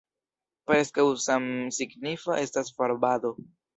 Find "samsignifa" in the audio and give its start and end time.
1.25-2.39